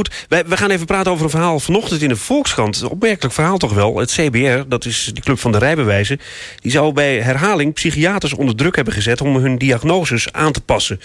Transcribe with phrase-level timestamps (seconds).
[0.00, 2.80] Goed, wij, we gaan even praten over een verhaal vanochtend in de Volkskrant.
[2.80, 3.98] Een opmerkelijk verhaal toch wel.
[3.98, 6.20] Het CBR, dat is de club van de rijbewijzen...
[6.60, 9.20] die zou bij herhaling psychiaters onder druk hebben gezet...
[9.20, 11.00] om hun diagnoses aan te passen.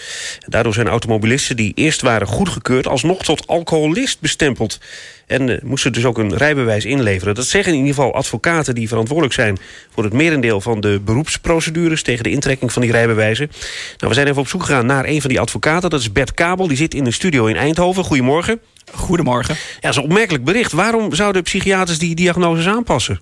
[0.46, 2.86] Daardoor zijn automobilisten die eerst waren goedgekeurd...
[2.86, 4.78] alsnog tot alcoholist bestempeld.
[5.26, 7.34] En uh, moesten dus ook een rijbewijs inleveren.
[7.34, 9.58] Dat zeggen in ieder geval advocaten die verantwoordelijk zijn...
[9.94, 12.02] voor het merendeel van de beroepsprocedures...
[12.02, 13.50] tegen de intrekking van die rijbewijzen.
[13.96, 15.90] Nou, we zijn even op zoek gegaan naar een van die advocaten.
[15.90, 18.04] Dat is Bert Kabel, die zit in een studio in Eindhoven.
[18.04, 18.60] Goedemorgen.
[18.94, 19.54] Goedemorgen.
[19.54, 20.72] Ja, dat is een opmerkelijk bericht.
[20.72, 23.20] Waarom zouden psychiaters die diagnoses aanpassen?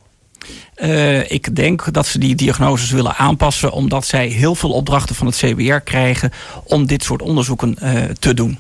[0.77, 3.73] Uh, ik denk dat ze die diagnoses willen aanpassen...
[3.73, 6.33] omdat zij heel veel opdrachten van het CBR krijgen...
[6.64, 8.59] om dit soort onderzoeken uh, te doen.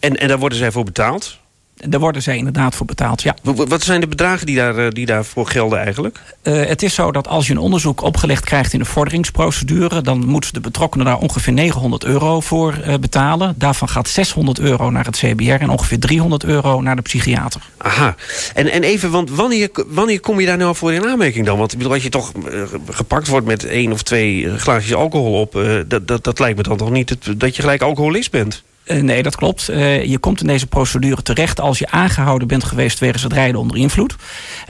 [0.00, 1.38] En, en daar worden zij voor betaald?
[1.86, 3.36] Daar worden zij inderdaad voor betaald, ja.
[3.42, 6.20] Wat zijn de bedragen die, daar, die daarvoor gelden eigenlijk?
[6.42, 10.00] Uh, het is zo dat als je een onderzoek opgelegd krijgt in de vorderingsprocedure...
[10.00, 13.54] dan moeten de betrokkenen daar ongeveer 900 euro voor uh, betalen.
[13.58, 17.60] Daarvan gaat 600 euro naar het CBR en ongeveer 300 euro naar de psychiater.
[17.76, 18.14] Aha.
[18.54, 21.58] En, en even, want wanneer, wanneer kom je daar nou voor in aanmerking dan?
[21.58, 25.40] Want ik bedoel, als je toch uh, gepakt wordt met één of twee glaasjes alcohol
[25.40, 25.52] op...
[25.86, 28.62] dat, dat, dat lijkt me dan toch niet het, dat je gelijk alcoholist bent?
[28.88, 29.70] Uh, nee, dat klopt.
[29.70, 33.60] Uh, je komt in deze procedure terecht als je aangehouden bent geweest wegens het rijden
[33.60, 34.16] onder invloed.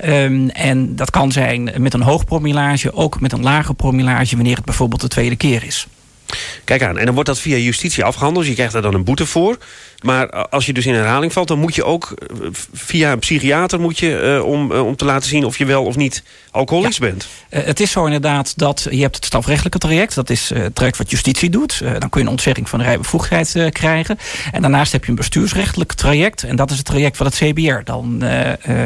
[0.04, 4.56] Um, en dat kan zijn met een hoog promillage, ook met een lage promillage wanneer
[4.56, 5.86] het bijvoorbeeld de tweede keer is.
[6.64, 8.46] Kijk aan, en dan wordt dat via justitie afgehandeld.
[8.46, 9.58] Je krijgt daar dan een boete voor.
[10.04, 12.14] Maar als je dus in herhaling valt, dan moet je ook
[12.72, 13.80] via een psychiater...
[13.80, 16.98] Moet je, uh, om, uh, om te laten zien of je wel of niet alcoholist
[16.98, 17.06] ja.
[17.06, 17.28] bent.
[17.50, 20.14] Uh, het is zo inderdaad dat je hebt het strafrechtelijke traject.
[20.14, 21.78] Dat is het traject wat justitie doet.
[21.78, 24.18] dan kun je een ontzegging van de rijbevoegdheid krijgen.
[24.52, 26.42] En daarnaast heb je een bestuursrechtelijk traject.
[26.42, 28.22] En dat is het traject wat het CBR dan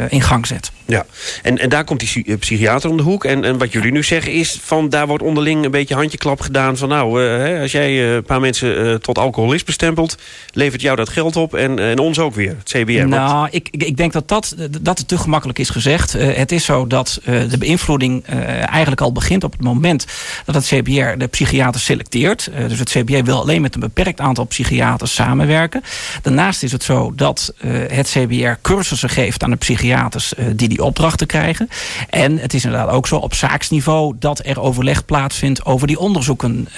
[0.08, 0.70] in gang zet.
[0.86, 1.06] Ja,
[1.42, 3.24] en, en daar komt die psychiater om de hoek.
[3.24, 6.76] En, en wat jullie nu zeggen is, van daar wordt onderling een beetje handjeklap gedaan...
[6.76, 10.18] van nou, hè, als jij een paar mensen tot alcoholist bestempelt...
[10.52, 13.06] levert jou dat geld op en, en ons ook weer, het CBR.
[13.06, 16.16] Nou, ik, ik denk dat dat, dat het te gemakkelijk is gezegd.
[16.16, 20.06] Uh, het is zo dat uh, de beïnvloeding eigenlijk al begint op het moment...
[20.44, 22.50] dat het CBR de psychiaters selecteert.
[22.68, 25.82] dus het CBR wil alleen met een beperkt aantal psychiaters samenwerken.
[26.22, 27.54] Daarnaast is het zo dat
[27.88, 30.32] het CBR cursussen geeft aan de psychiaters...
[30.52, 31.68] die die opdrachten krijgen.
[32.10, 34.14] En het is inderdaad ook zo op zaaksniveau...
[34.18, 36.68] dat er overleg plaatsvindt over die onderzoeken.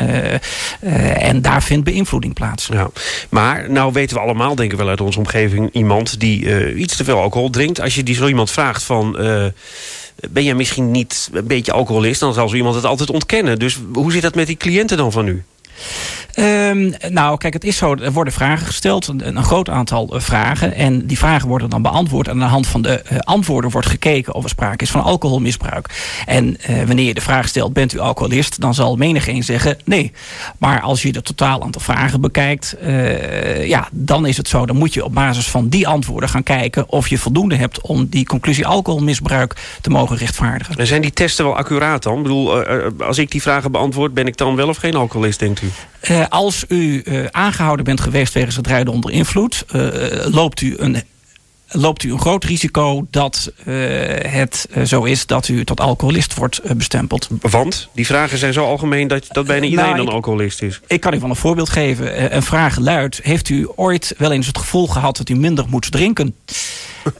[1.19, 2.69] en daar vindt beïnvloeding plaats.
[2.73, 2.91] Ja.
[3.29, 5.73] Maar nou weten we allemaal, denken we wel uit onze omgeving...
[5.73, 7.81] iemand die uh, iets te veel alcohol drinkt.
[7.81, 9.17] Als je die zo iemand vraagt van...
[9.21, 9.47] Uh,
[10.31, 12.21] ben jij misschien niet een beetje alcoholist?
[12.21, 13.59] Dan zal zo iemand het altijd ontkennen.
[13.59, 15.43] Dus hoe zit dat met die cliënten dan van u?
[16.39, 20.21] Um, nou, kijk, het is zo, er worden vragen gesteld, een, een groot aantal uh,
[20.21, 20.75] vragen.
[20.75, 22.27] En die vragen worden dan beantwoord.
[22.27, 25.03] En aan de hand van de uh, antwoorden wordt gekeken of er sprake is van
[25.03, 25.89] alcoholmisbruik.
[26.27, 28.61] En uh, wanneer je de vraag stelt, bent u alcoholist?
[28.61, 30.13] Dan zal menigeen zeggen nee.
[30.59, 32.77] Maar als je het totaal aantal vragen bekijkt,
[33.65, 34.67] ja, dan is het zo.
[34.67, 38.07] Dan moet je op basis van die antwoorden gaan kijken of je voldoende hebt om
[38.07, 40.77] die conclusie alcoholmisbruik te mogen rechtvaardigen.
[40.77, 42.17] En zijn die testen wel accuraat dan?
[42.17, 42.65] Ik bedoel,
[43.03, 45.71] als ik die vragen beantwoord, ben ik dan wel of geen alcoholist, denkt u?
[46.11, 49.65] Uh, als u uh, aangehouden bent geweest wegens het rijden onder invloed...
[49.75, 49.87] Uh,
[50.27, 51.03] loopt u een
[51.77, 53.75] loopt u een groot risico dat uh,
[54.21, 57.29] het uh, zo is dat u tot alcoholist wordt uh, bestempeld.
[57.41, 57.89] Want?
[57.93, 60.81] Die vragen zijn zo algemeen dat, dat bijna iedereen nou, ik, dan alcoholist is.
[60.87, 62.35] Ik kan u van een voorbeeld geven.
[62.35, 65.93] Een vraag luidt, heeft u ooit wel eens het gevoel gehad dat u minder moet
[65.93, 66.35] drinken?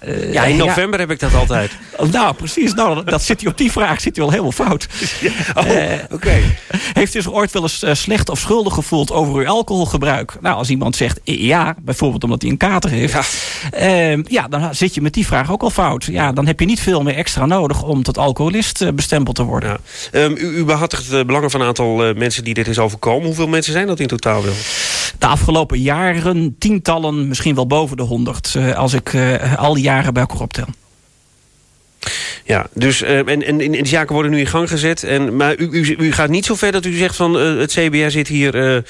[0.05, 1.71] Uh, ja, in november heb ik dat altijd.
[2.11, 2.75] Nou, precies.
[2.75, 4.87] Nou, dat zit u op die vraag zit u al helemaal fout.
[5.21, 5.31] Ja.
[5.55, 6.15] Oh, oké.
[6.15, 6.43] Okay.
[6.93, 10.37] Heeft u zich ooit wel eens uh, slecht of schuldig gevoeld over uw alcoholgebruik?
[10.41, 13.13] Nou, als iemand zegt ja, bijvoorbeeld omdat hij een kater heeft...
[13.13, 13.23] Ja.
[13.71, 16.05] Ehm, ja, dan zit je met die vraag ook al fout.
[16.05, 19.79] Ja, dan heb je niet veel meer extra nodig om tot alcoholist bestempeld te worden.
[20.13, 20.21] Ja.
[20.21, 23.27] Um, u, u behartigt de belangen van een aantal mensen die dit is overkomen.
[23.27, 24.55] Hoeveel mensen zijn dat in totaal wel?
[25.19, 28.57] De afgelopen jaren tientallen, misschien wel boven de honderd.
[28.77, 29.17] als ik
[29.57, 30.67] al die jaren bij elkaar optel.
[32.45, 35.03] Ja, dus uh, en, en, en die zaken worden nu in gang gezet.
[35.03, 37.73] En, maar u, u, u gaat niet zo ver dat u zegt van uh, het
[37.73, 38.83] CBR zit hier uh,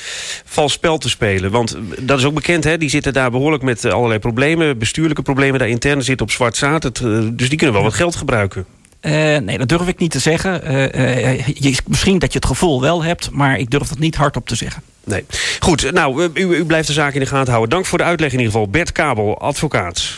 [0.45, 1.51] vals spel te spelen.
[1.51, 2.79] Want dat is ook bekend, hè?
[2.79, 4.79] die zitten daar behoorlijk met allerlei problemen.
[4.79, 6.83] Bestuurlijke problemen daar intern zitten op zwart zaad.
[6.83, 6.99] Het,
[7.33, 8.65] dus die kunnen wel wat geld gebruiken.
[9.03, 10.73] Uh, nee, dat durf ik niet te zeggen.
[10.73, 14.15] Uh, uh, je, misschien dat je het gevoel wel hebt, maar ik durf dat niet
[14.15, 14.83] hardop te zeggen.
[15.05, 15.25] Nee.
[15.61, 17.71] Goed, nou, u, u blijft de zaak in de gaten houden.
[17.71, 18.69] Dank voor de uitleg in ieder geval.
[18.69, 20.13] Bert Kabel, advocaat.